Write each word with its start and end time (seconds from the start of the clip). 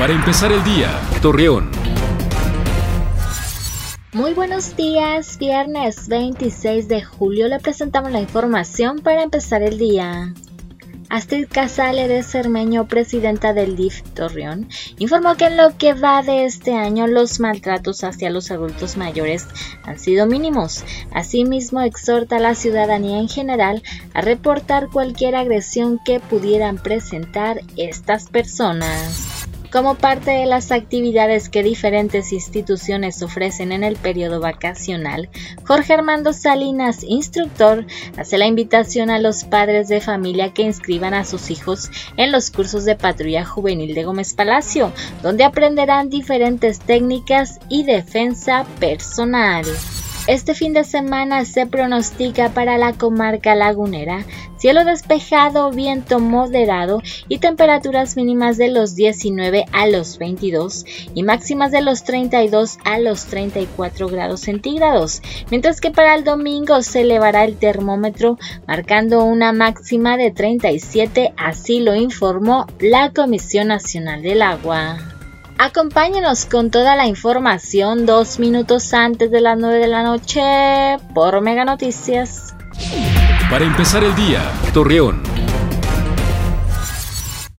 Para 0.00 0.14
empezar 0.14 0.50
el 0.50 0.64
día, 0.64 0.98
Torreón. 1.20 1.70
Muy 4.14 4.32
buenos 4.32 4.74
días, 4.74 5.36
viernes 5.36 6.08
26 6.08 6.88
de 6.88 7.02
julio 7.02 7.48
le 7.48 7.60
presentamos 7.60 8.10
la 8.10 8.22
información 8.22 9.00
para 9.00 9.22
empezar 9.22 9.62
el 9.62 9.76
día. 9.76 10.32
Astrid 11.10 11.48
Casale 11.52 12.08
de 12.08 12.22
Cermeño, 12.22 12.88
presidenta 12.88 13.52
del 13.52 13.76
DIF 13.76 14.00
Torreón, 14.14 14.70
informó 14.96 15.36
que 15.36 15.48
en 15.48 15.58
lo 15.58 15.76
que 15.76 15.92
va 15.92 16.22
de 16.22 16.46
este 16.46 16.74
año 16.74 17.06
los 17.06 17.38
maltratos 17.38 18.02
hacia 18.02 18.30
los 18.30 18.50
adultos 18.50 18.96
mayores 18.96 19.48
han 19.82 19.98
sido 19.98 20.26
mínimos. 20.26 20.82
Asimismo, 21.12 21.82
exhorta 21.82 22.36
a 22.36 22.40
la 22.40 22.54
ciudadanía 22.54 23.18
en 23.18 23.28
general 23.28 23.82
a 24.14 24.22
reportar 24.22 24.88
cualquier 24.88 25.36
agresión 25.36 26.00
que 26.02 26.20
pudieran 26.20 26.78
presentar 26.78 27.60
estas 27.76 28.30
personas. 28.30 29.29
Como 29.70 29.94
parte 29.94 30.32
de 30.32 30.46
las 30.46 30.72
actividades 30.72 31.48
que 31.48 31.62
diferentes 31.62 32.32
instituciones 32.32 33.22
ofrecen 33.22 33.70
en 33.70 33.84
el 33.84 33.94
periodo 33.94 34.40
vacacional, 34.40 35.28
Jorge 35.64 35.92
Armando 35.94 36.32
Salinas, 36.32 37.04
instructor, 37.04 37.86
hace 38.16 38.36
la 38.36 38.46
invitación 38.46 39.10
a 39.10 39.20
los 39.20 39.44
padres 39.44 39.86
de 39.86 40.00
familia 40.00 40.52
que 40.52 40.62
inscriban 40.62 41.14
a 41.14 41.24
sus 41.24 41.52
hijos 41.52 41.88
en 42.16 42.32
los 42.32 42.50
cursos 42.50 42.84
de 42.84 42.96
patrulla 42.96 43.44
juvenil 43.44 43.94
de 43.94 44.02
Gómez 44.02 44.34
Palacio, 44.34 44.92
donde 45.22 45.44
aprenderán 45.44 46.10
diferentes 46.10 46.80
técnicas 46.80 47.60
y 47.68 47.84
defensa 47.84 48.66
personal. 48.80 49.66
Este 50.30 50.54
fin 50.54 50.72
de 50.72 50.84
semana 50.84 51.44
se 51.44 51.66
pronostica 51.66 52.50
para 52.50 52.78
la 52.78 52.92
comarca 52.92 53.56
lagunera 53.56 54.24
cielo 54.58 54.84
despejado, 54.84 55.72
viento 55.72 56.20
moderado 56.20 57.02
y 57.26 57.38
temperaturas 57.38 58.14
mínimas 58.14 58.56
de 58.56 58.68
los 58.68 58.94
19 58.94 59.64
a 59.72 59.88
los 59.88 60.18
22 60.18 60.84
y 61.14 61.24
máximas 61.24 61.72
de 61.72 61.80
los 61.80 62.04
32 62.04 62.78
a 62.84 63.00
los 63.00 63.24
34 63.24 64.06
grados 64.06 64.42
centígrados, 64.42 65.20
mientras 65.50 65.80
que 65.80 65.90
para 65.90 66.14
el 66.14 66.22
domingo 66.22 66.80
se 66.82 67.00
elevará 67.00 67.42
el 67.42 67.56
termómetro 67.56 68.38
marcando 68.68 69.24
una 69.24 69.52
máxima 69.52 70.16
de 70.16 70.30
37, 70.30 71.34
así 71.38 71.80
lo 71.80 71.96
informó 71.96 72.66
la 72.78 73.10
Comisión 73.12 73.66
Nacional 73.66 74.22
del 74.22 74.42
Agua. 74.42 75.19
Acompáñenos 75.62 76.46
con 76.46 76.70
toda 76.70 76.96
la 76.96 77.06
información 77.06 78.06
dos 78.06 78.38
minutos 78.38 78.94
antes 78.94 79.30
de 79.30 79.42
las 79.42 79.58
9 79.58 79.76
de 79.76 79.88
la 79.88 80.02
noche 80.02 80.40
por 81.12 81.38
Mega 81.42 81.66
Noticias. 81.66 82.54
Para 83.50 83.66
empezar 83.66 84.02
el 84.02 84.16
día, 84.16 84.40
Torreón. 84.72 85.29